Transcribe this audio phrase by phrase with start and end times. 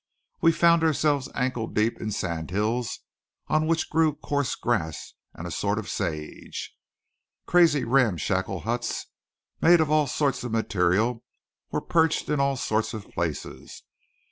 [0.41, 3.01] We found ourselves ankle deep in sandhills
[3.49, 6.75] on which grew coarse grass and a sort of sage.
[7.45, 9.05] Crazy, ramshackle huts
[9.61, 11.23] made of all sorts of material
[11.69, 13.83] were perched in all sorts of places.